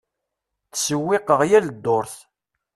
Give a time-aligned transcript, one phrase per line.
[0.69, 2.15] Ttsewwiqeɣ yal ddurt.